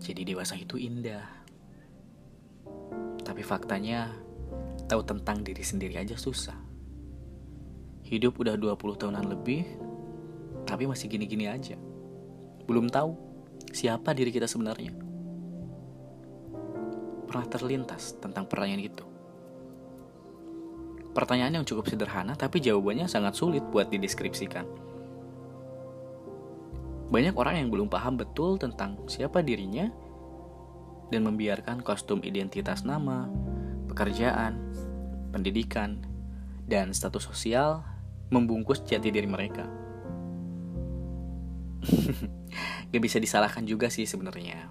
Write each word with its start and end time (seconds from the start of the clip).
Jadi 0.00 0.24
dewasa 0.24 0.56
itu 0.56 0.80
indah. 0.80 1.44
Tapi 3.20 3.44
faktanya, 3.44 4.08
tahu 4.88 5.04
tentang 5.04 5.44
diri 5.44 5.60
sendiri 5.60 6.00
aja 6.00 6.16
susah. 6.16 6.56
Hidup 8.08 8.40
udah 8.40 8.56
20 8.56 8.74
tahunan 8.96 9.26
lebih, 9.28 9.62
tapi 10.64 10.88
masih 10.88 11.06
gini-gini 11.06 11.46
aja. 11.46 11.76
Belum 12.64 12.88
tahu 12.88 13.14
siapa 13.70 14.16
diri 14.16 14.32
kita 14.32 14.48
sebenarnya. 14.48 14.96
Pernah 17.28 17.46
terlintas 17.46 18.18
tentang 18.18 18.48
pertanyaan 18.48 18.82
itu. 18.82 19.04
Pertanyaan 21.14 21.62
yang 21.62 21.66
cukup 21.68 21.86
sederhana, 21.86 22.34
tapi 22.34 22.58
jawabannya 22.58 23.06
sangat 23.06 23.36
sulit 23.38 23.62
buat 23.68 23.92
dideskripsikan. 23.92 24.89
Banyak 27.10 27.34
orang 27.34 27.58
yang 27.58 27.68
belum 27.74 27.90
paham 27.90 28.14
betul 28.14 28.54
tentang 28.54 28.94
siapa 29.10 29.42
dirinya 29.42 29.90
dan 31.10 31.26
membiarkan 31.26 31.82
kostum 31.82 32.22
identitas 32.22 32.86
nama, 32.86 33.26
pekerjaan, 33.90 34.62
pendidikan, 35.34 36.06
dan 36.70 36.94
status 36.94 37.26
sosial 37.26 37.82
membungkus 38.30 38.86
jati 38.86 39.10
diri 39.10 39.26
mereka. 39.26 39.66
gak 42.94 43.02
bisa 43.02 43.18
disalahkan 43.18 43.66
juga 43.66 43.90
sih 43.90 44.06
sebenarnya. 44.06 44.70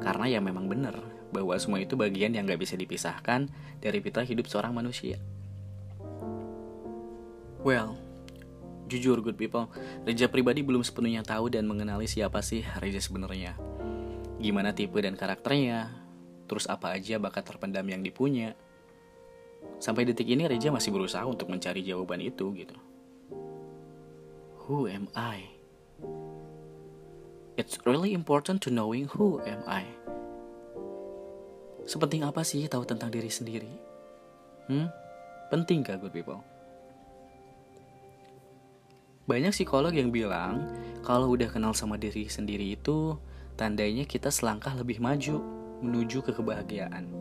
Karena 0.00 0.24
ya 0.24 0.40
memang 0.40 0.72
benar 0.72 0.96
bahwa 1.28 1.52
semua 1.60 1.84
itu 1.84 2.00
bagian 2.00 2.32
yang 2.32 2.48
gak 2.48 2.64
bisa 2.64 2.80
dipisahkan 2.80 3.52
dari 3.84 4.00
pita 4.00 4.24
hidup 4.24 4.48
seorang 4.48 4.72
manusia. 4.72 5.20
Well, 7.60 8.00
jujur 8.88 9.20
good 9.20 9.36
people, 9.36 9.68
Reja 10.08 10.26
pribadi 10.26 10.64
belum 10.64 10.80
sepenuhnya 10.80 11.20
tahu 11.22 11.52
dan 11.52 11.68
mengenali 11.68 12.08
siapa 12.08 12.40
sih 12.40 12.64
Reja 12.80 12.98
sebenarnya. 12.98 13.54
Gimana 14.40 14.72
tipe 14.72 14.96
dan 14.98 15.14
karakternya, 15.14 15.92
terus 16.48 16.64
apa 16.66 16.96
aja 16.96 17.20
bakat 17.20 17.44
terpendam 17.44 17.84
yang 17.84 18.00
dipunya, 18.00 18.56
Sampai 19.78 20.02
detik 20.02 20.26
ini 20.26 20.50
Reja 20.50 20.74
masih 20.74 20.90
berusaha 20.90 21.22
untuk 21.22 21.46
mencari 21.50 21.86
jawaban 21.86 22.18
itu 22.18 22.50
gitu. 22.54 22.74
Who 24.66 24.90
am 24.90 25.06
I? 25.14 25.54
It's 27.58 27.78
really 27.86 28.14
important 28.14 28.62
to 28.66 28.74
knowing 28.74 29.10
who 29.10 29.42
am 29.46 29.62
I. 29.66 29.86
Sepenting 31.88 32.26
apa 32.26 32.44
sih 32.44 32.66
tahu 32.68 32.84
tentang 32.84 33.08
diri 33.08 33.30
sendiri? 33.30 33.70
Hmm? 34.68 34.92
Penting 35.48 35.86
gak 35.86 36.04
good 36.04 36.12
people? 36.12 36.44
Banyak 39.28 39.52
psikolog 39.52 39.92
yang 39.92 40.08
bilang 40.08 40.72
kalau 41.04 41.36
udah 41.36 41.52
kenal 41.52 41.76
sama 41.76 42.00
diri 42.00 42.32
sendiri 42.32 42.72
itu 42.72 43.12
tandanya 43.60 44.08
kita 44.08 44.32
selangkah 44.32 44.72
lebih 44.72 45.04
maju 45.04 45.44
menuju 45.84 46.24
ke 46.24 46.32
kebahagiaan. 46.32 47.12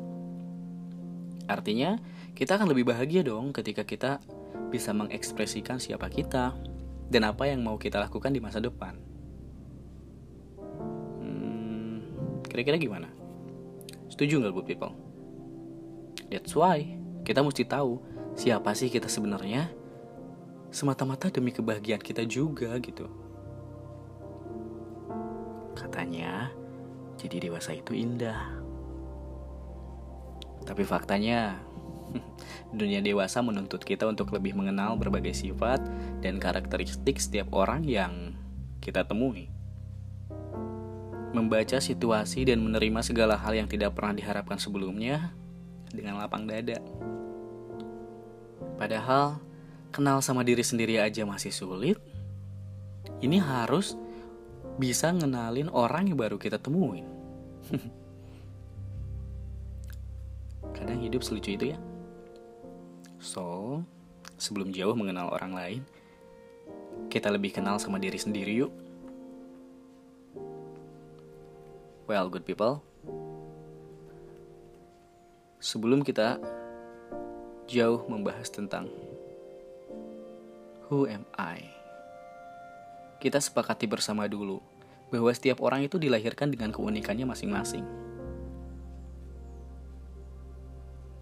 Artinya, 1.52 2.00
kita 2.32 2.56
akan 2.56 2.72
lebih 2.72 2.88
bahagia 2.88 3.28
dong 3.28 3.52
ketika 3.52 3.84
kita 3.84 4.24
bisa 4.72 4.96
mengekspresikan 4.96 5.84
siapa 5.84 6.08
kita 6.08 6.56
dan 7.12 7.28
apa 7.28 7.44
yang 7.52 7.60
mau 7.60 7.76
kita 7.76 8.00
lakukan 8.00 8.32
di 8.32 8.40
masa 8.40 8.64
depan. 8.64 8.96
Hmm, 11.20 12.08
kira-kira 12.48 12.80
gimana? 12.80 13.12
Setuju 14.08 14.48
nggak 14.48 14.56
good 14.56 14.68
people? 14.68 14.96
That's 16.32 16.56
why 16.56 16.88
kita 17.28 17.44
mesti 17.44 17.68
tahu 17.68 18.00
siapa 18.40 18.72
sih 18.80 18.88
kita 18.88 19.12
sebenarnya 19.12 19.87
semata-mata 20.72 21.32
demi 21.32 21.56
kebahagiaan 21.56 22.02
kita 22.04 22.28
juga 22.28 22.76
gitu. 22.80 23.08
Katanya, 25.78 26.52
jadi 27.18 27.50
dewasa 27.50 27.74
itu 27.74 27.94
indah. 27.94 28.58
Tapi 30.68 30.84
faktanya, 30.84 31.58
dunia 32.80 33.00
dewasa 33.00 33.40
menuntut 33.40 33.82
kita 33.84 34.04
untuk 34.08 34.34
lebih 34.36 34.54
mengenal 34.58 35.00
berbagai 35.00 35.34
sifat 35.34 35.80
dan 36.20 36.42
karakteristik 36.42 37.22
setiap 37.22 37.52
orang 37.56 37.88
yang 37.88 38.36
kita 38.84 39.08
temui. 39.08 39.50
Membaca 41.32 41.78
situasi 41.78 42.48
dan 42.48 42.64
menerima 42.64 43.04
segala 43.04 43.36
hal 43.38 43.54
yang 43.54 43.68
tidak 43.68 43.94
pernah 43.94 44.16
diharapkan 44.16 44.58
sebelumnya 44.58 45.36
dengan 45.92 46.18
lapang 46.20 46.48
dada. 46.48 46.80
Padahal, 48.78 49.42
kenal 49.92 50.22
sama 50.22 50.44
diri 50.44 50.64
sendiri 50.64 51.00
aja 51.02 51.24
masih 51.24 51.52
sulit. 51.52 51.98
Ini 53.24 53.42
harus 53.42 53.98
bisa 54.78 55.10
ngenalin 55.10 55.74
orang 55.74 56.14
yang 56.14 56.18
baru 56.18 56.38
kita 56.38 56.62
temuin. 56.62 57.06
Kadang 60.78 61.02
hidup 61.02 61.26
selucu 61.26 61.58
itu 61.58 61.74
ya. 61.74 61.80
So, 63.18 63.82
sebelum 64.38 64.70
jauh 64.70 64.94
mengenal 64.94 65.34
orang 65.34 65.54
lain, 65.58 65.82
kita 67.10 67.34
lebih 67.34 67.58
kenal 67.58 67.82
sama 67.82 67.98
diri 67.98 68.22
sendiri 68.22 68.54
yuk. 68.54 68.74
Well, 72.08 72.30
good 72.32 72.46
people. 72.48 72.80
Sebelum 75.58 76.06
kita 76.06 76.40
jauh 77.68 78.06
membahas 78.08 78.48
tentang 78.48 78.88
who 80.88 81.04
am 81.08 81.28
I, 81.36 81.68
kita 83.20 83.44
sepakati 83.44 83.88
bersama 83.92 84.28
dulu 84.32 84.64
bahwa 85.12 85.32
setiap 85.32 85.60
orang 85.64 85.88
itu 85.88 86.00
dilahirkan 86.00 86.52
dengan 86.52 86.72
keunikannya 86.72 87.28
masing-masing. 87.28 87.84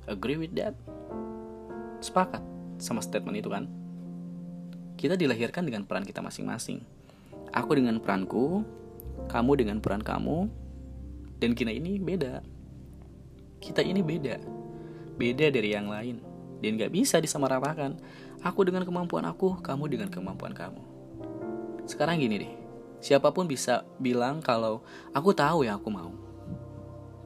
Agree 0.05 0.37
with 0.37 0.53
that? 0.53 0.77
Sepakat 1.97 2.41
sama 2.77 3.01
statement 3.01 3.41
itu 3.41 3.49
kan? 3.49 3.65
Kita 4.95 5.17
dilahirkan 5.17 5.65
dengan 5.65 5.81
peran 5.85 6.05
kita 6.05 6.21
masing-masing. 6.21 6.85
Aku 7.49 7.73
dengan 7.73 7.97
peranku, 7.97 8.61
kamu 9.29 9.51
dengan 9.65 9.77
peran 9.81 10.05
kamu, 10.05 10.45
dan 11.41 11.57
kita 11.57 11.73
ini 11.73 11.97
beda. 11.97 12.45
Kita 13.57 13.81
ini 13.81 14.05
beda. 14.05 14.37
Beda 15.17 15.45
dari 15.49 15.69
yang 15.73 15.89
lain. 15.89 16.34
Dan 16.65 16.81
gak 16.81 16.89
bisa 16.89 17.21
disamaratakan. 17.21 18.01
Aku 18.41 18.65
dengan 18.65 18.81
kemampuan 18.81 19.25
aku, 19.29 19.61
kamu 19.61 19.85
dengan 19.85 20.09
kemampuan 20.09 20.57
kamu. 20.57 20.81
Sekarang 21.85 22.17
gini 22.17 22.41
deh. 22.41 22.53
Siapa 23.05 23.29
pun 23.29 23.45
bisa 23.45 23.85
bilang 24.01 24.41
kalau 24.41 24.81
aku 25.13 25.29
tahu 25.37 25.61
yang 25.61 25.77
aku 25.77 25.93
mau. 25.93 26.09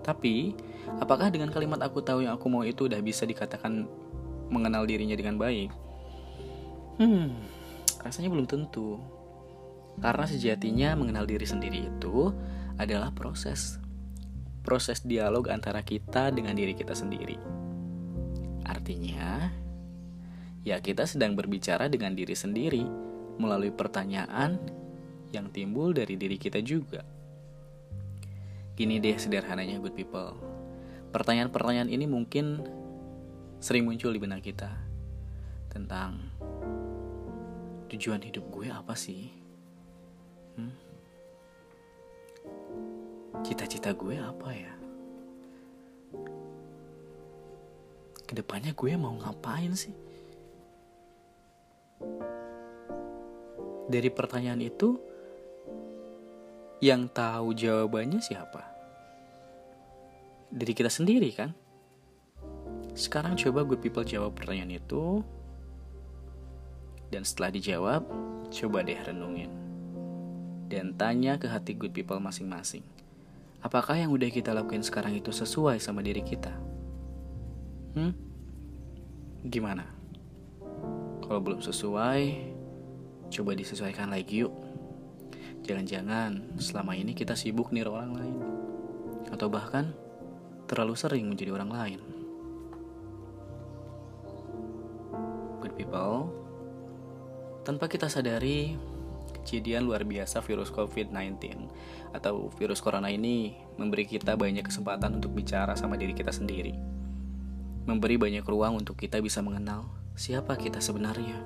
Tapi, 0.03 0.51
apakah 0.99 1.31
dengan 1.31 1.51
kalimat 1.51 1.79
aku 1.79 2.03
tahu 2.03 2.27
yang 2.27 2.35
aku 2.35 2.51
mau 2.51 2.67
itu 2.67 2.91
udah 2.91 2.99
bisa 2.99 3.23
dikatakan 3.23 3.87
mengenal 4.51 4.83
dirinya 4.83 5.15
dengan 5.15 5.39
baik? 5.39 5.71
Hmm, 6.99 7.31
rasanya 8.03 8.27
belum 8.27 8.47
tentu. 8.47 8.99
Karena 9.99 10.27
sejatinya 10.27 10.95
mengenal 10.99 11.27
diri 11.27 11.47
sendiri 11.47 11.87
itu 11.87 12.31
adalah 12.79 13.11
proses. 13.11 13.79
Proses 14.63 15.03
dialog 15.03 15.47
antara 15.51 15.83
kita 15.83 16.31
dengan 16.31 16.55
diri 16.55 16.75
kita 16.75 16.95
sendiri. 16.95 17.68
Artinya, 18.69 19.49
ya 20.61 20.77
kita 20.77 21.09
sedang 21.09 21.33
berbicara 21.33 21.89
dengan 21.89 22.13
diri 22.13 22.37
sendiri 22.37 22.85
melalui 23.41 23.73
pertanyaan 23.73 24.61
yang 25.33 25.49
timbul 25.49 25.89
dari 25.89 26.13
diri 26.13 26.37
kita 26.37 26.61
juga. 26.61 27.01
Gini 28.77 29.01
deh 29.01 29.17
sederhananya 29.17 29.81
good 29.81 29.97
people. 29.97 30.37
Pertanyaan-pertanyaan 31.09 31.89
ini 31.89 32.05
mungkin 32.05 32.61
sering 33.57 33.89
muncul 33.89 34.13
di 34.13 34.21
benak 34.21 34.45
kita 34.45 34.69
tentang 35.73 36.29
tujuan 37.89 38.21
hidup 38.21 38.45
gue 38.53 38.69
apa 38.69 38.93
sih? 38.93 39.33
Hmm? 40.55 40.73
Cita-cita 43.41 43.97
gue 43.97 44.15
apa 44.15 44.49
ya? 44.53 44.78
Ke 48.29 48.37
depannya 48.37 48.77
gue 48.77 48.93
mau 48.93 49.17
ngapain 49.17 49.73
sih? 49.73 49.89
Dari 53.89 54.09
pertanyaan 54.13 54.61
itu, 54.61 55.01
yang 56.77 57.09
tahu 57.09 57.57
jawabannya 57.57 58.21
siapa? 58.21 58.61
Diri 60.53 60.77
kita 60.77 60.93
sendiri 60.93 61.33
kan? 61.33 61.57
Sekarang 62.93 63.33
coba 63.33 63.65
good 63.65 63.81
people 63.81 64.05
jawab 64.05 64.37
pertanyaan 64.37 64.77
itu. 64.77 65.25
Dan 67.09 67.25
setelah 67.25 67.49
dijawab, 67.49 68.05
coba 68.53 68.85
deh 68.85 69.01
renungin. 69.09 69.49
Dan 70.69 70.93
tanya 71.01 71.41
ke 71.41 71.49
hati 71.49 71.73
good 71.73 71.97
people 71.97 72.21
masing-masing. 72.21 72.85
Apakah 73.65 73.97
yang 73.97 74.13
udah 74.13 74.29
kita 74.29 74.53
lakuin 74.53 74.85
sekarang 74.85 75.17
itu 75.17 75.33
sesuai 75.33 75.81
sama 75.81 76.05
diri 76.05 76.21
kita? 76.21 76.68
Hmm? 77.97 78.13
Gimana? 79.45 79.85
Kalau 81.25 81.39
belum 81.41 81.61
sesuai, 81.61 82.21
coba 83.29 83.51
disesuaikan 83.53 84.09
lagi 84.09 84.45
yuk. 84.45 84.53
Jangan-jangan 85.65 86.57
selama 86.57 86.97
ini 86.97 87.13
kita 87.13 87.37
sibuk 87.37 87.69
nih 87.69 87.85
orang 87.85 88.13
lain. 88.17 88.37
atau 89.29 89.45
bahkan 89.45 89.93
terlalu 90.65 90.97
sering 90.97 91.29
menjadi 91.29 91.53
orang 91.53 91.69
lain. 91.69 92.01
Good 95.61 95.77
people, 95.77 96.33
tanpa 97.61 97.85
kita 97.85 98.09
sadari, 98.09 98.73
kejadian 99.45 99.85
luar 99.85 100.01
biasa 100.01 100.41
virus 100.41 100.73
COVID-19 100.73 101.69
atau 102.13 102.49
virus 102.57 102.81
corona 102.81 103.13
ini 103.13 103.53
memberi 103.77 104.09
kita 104.09 104.33
banyak 104.33 104.65
kesempatan 104.65 105.21
untuk 105.21 105.33
bicara 105.37 105.77
sama 105.77 105.93
diri 105.93 106.17
kita 106.17 106.33
sendiri. 106.33 106.98
Memberi 107.89 108.21
banyak 108.21 108.45
ruang 108.45 108.77
untuk 108.85 109.01
kita 109.01 109.17
bisa 109.17 109.41
mengenal 109.41 109.89
siapa 110.13 110.53
kita 110.53 110.77
sebenarnya. 110.77 111.41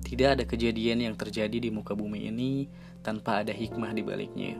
Tidak 0.00 0.28
ada 0.32 0.48
kejadian 0.48 1.04
yang 1.04 1.14
terjadi 1.18 1.60
di 1.60 1.68
muka 1.68 1.92
bumi 1.92 2.32
ini 2.32 2.72
tanpa 3.04 3.44
ada 3.44 3.52
hikmah 3.52 3.92
di 3.92 4.00
baliknya. 4.00 4.56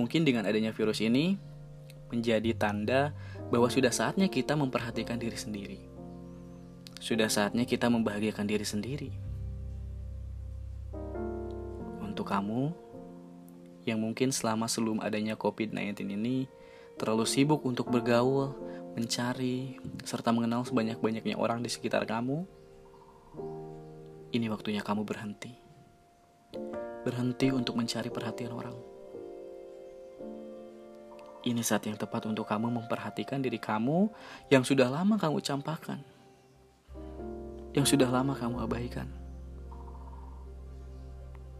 Mungkin 0.00 0.24
dengan 0.24 0.48
adanya 0.48 0.72
virus 0.72 1.04
ini 1.04 1.36
menjadi 2.08 2.56
tanda 2.56 3.12
bahwa 3.52 3.68
sudah 3.68 3.92
saatnya 3.92 4.32
kita 4.32 4.56
memperhatikan 4.56 5.20
diri 5.20 5.36
sendiri 5.36 5.96
sudah 7.06 7.28
saatnya 7.28 7.62
kita 7.62 7.86
membahagiakan 7.92 8.46
diri 8.48 8.66
sendiri. 8.66 9.10
Untuk 12.02 12.26
kamu 12.26 12.72
yang 13.86 14.02
mungkin 14.02 14.34
selama 14.34 14.66
sebelum 14.66 14.98
adanya 14.98 15.38
COVID-19 15.38 16.02
ini 16.16 16.50
terlalu 16.96 17.24
sibuk 17.28 17.62
untuk 17.64 17.88
bergaul, 17.92 18.56
mencari, 18.96 19.76
serta 20.02 20.32
mengenal 20.32 20.64
sebanyak-banyaknya 20.64 21.36
orang 21.36 21.60
di 21.60 21.70
sekitar 21.70 22.08
kamu, 22.08 22.44
ini 24.32 24.46
waktunya 24.48 24.80
kamu 24.80 25.04
berhenti. 25.04 25.52
Berhenti 27.06 27.54
untuk 27.54 27.78
mencari 27.78 28.10
perhatian 28.10 28.52
orang. 28.52 28.76
Ini 31.46 31.62
saat 31.62 31.86
yang 31.86 31.94
tepat 31.94 32.26
untuk 32.26 32.42
kamu 32.50 32.74
memperhatikan 32.74 33.38
diri 33.38 33.62
kamu 33.62 34.10
yang 34.50 34.66
sudah 34.66 34.90
lama 34.90 35.14
kamu 35.14 35.38
campakkan 35.38 36.02
yang 37.76 37.84
sudah 37.84 38.08
lama 38.08 38.32
kamu 38.32 38.64
abaikan. 38.64 39.04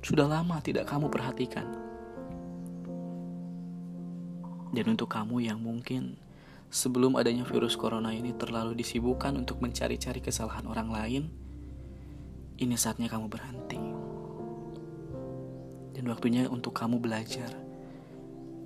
Sudah 0.01 0.25
lama 0.25 0.57
tidak 0.65 0.89
kamu 0.89 1.13
perhatikan. 1.13 1.86
Dan 4.77 4.93
untuk 4.93 5.09
kamu 5.09 5.49
yang 5.49 5.57
mungkin 5.57 6.21
sebelum 6.69 7.17
adanya 7.17 7.49
virus 7.49 7.81
corona 7.81 8.13
ini 8.13 8.37
terlalu 8.37 8.77
disibukkan 8.77 9.33
untuk 9.41 9.65
mencari-cari 9.65 10.21
kesalahan 10.21 10.69
orang 10.69 10.93
lain, 10.93 11.23
ini 12.61 12.77
saatnya 12.77 13.09
kamu 13.09 13.33
berhenti. 13.33 13.81
Dan 15.97 16.05
waktunya 16.13 16.45
untuk 16.53 16.77
kamu 16.77 17.01
belajar. 17.01 17.49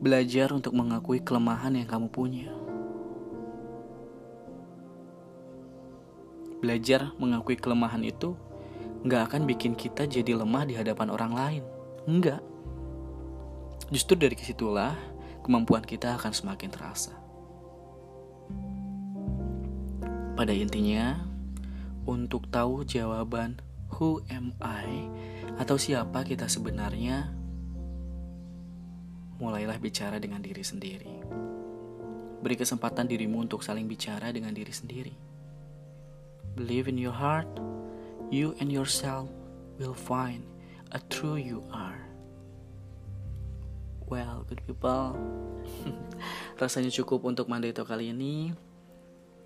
Belajar 0.03 0.51
untuk 0.51 0.75
mengakui 0.75 1.23
kelemahan 1.23 1.79
yang 1.79 1.87
kamu 1.87 2.09
punya 2.11 2.51
Belajar 6.61 7.17
mengakui 7.17 7.57
kelemahan 7.57 8.05
itu 8.05 8.37
nggak 9.01 9.33
akan 9.33 9.49
bikin 9.49 9.73
kita 9.73 10.05
jadi 10.05 10.37
lemah 10.37 10.69
di 10.69 10.77
hadapan 10.77 11.09
orang 11.09 11.33
lain. 11.33 11.65
Enggak. 12.05 12.45
Justru 13.89 14.21
dari 14.21 14.37
situlah 14.37 14.93
kemampuan 15.45 15.85
kita 15.85 16.17
akan 16.17 16.33
semakin 16.33 16.71
terasa. 16.73 17.15
Pada 20.37 20.57
intinya, 20.57 21.21
untuk 22.09 22.49
tahu 22.49 22.83
jawaban 22.89 23.61
who 24.01 24.25
am 24.33 24.57
I 24.65 25.09
atau 25.61 25.77
siapa 25.77 26.25
kita 26.25 26.49
sebenarnya, 26.49 27.29
mulailah 29.37 29.77
bicara 29.77 30.17
dengan 30.17 30.41
diri 30.41 30.65
sendiri. 30.65 31.15
Beri 32.41 32.57
kesempatan 32.57 33.05
dirimu 33.05 33.45
untuk 33.45 33.61
saling 33.61 33.85
bicara 33.85 34.33
dengan 34.33 34.57
diri 34.57 34.73
sendiri. 34.73 35.13
Believe 36.57 36.89
in 36.89 36.97
your 36.97 37.13
heart, 37.15 37.49
you 38.33 38.57
and 38.65 38.73
yourself 38.73 39.29
will 39.77 39.97
find 39.97 40.45
a 40.93 41.01
true 41.13 41.37
you 41.37 41.61
are. 41.71 42.10
Well, 44.11 44.43
good 44.51 44.59
people. 44.67 45.15
Rasanya 46.61 46.91
cukup 46.91 47.23
untuk 47.31 47.47
Mandeto 47.47 47.87
kali 47.87 48.11
ini. 48.11 48.51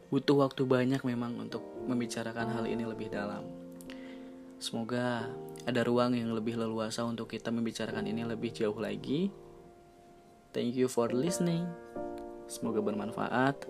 Butuh 0.08 0.40
waktu 0.40 0.64
banyak 0.64 1.04
memang 1.04 1.36
untuk 1.36 1.60
membicarakan 1.84 2.48
hal 2.48 2.64
ini 2.64 2.88
lebih 2.88 3.12
dalam. 3.12 3.44
Semoga 4.56 5.28
ada 5.68 5.80
ruang 5.84 6.16
yang 6.16 6.32
lebih 6.32 6.56
leluasa 6.56 7.04
untuk 7.04 7.28
kita 7.28 7.52
membicarakan 7.52 8.08
ini 8.08 8.24
lebih 8.24 8.56
jauh 8.56 8.80
lagi. 8.80 9.28
Thank 10.56 10.80
you 10.80 10.88
for 10.88 11.12
listening. 11.12 11.68
Semoga 12.48 12.80
bermanfaat. 12.80 13.68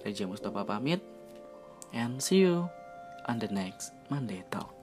Reja 0.00 0.24
Mustafa 0.24 0.64
pamit 0.64 1.04
and 1.92 2.18
see 2.24 2.42
you 2.42 2.72
on 3.28 3.36
the 3.36 3.52
next 3.52 3.92
Monday 4.08 4.40
Talk. 4.48 4.81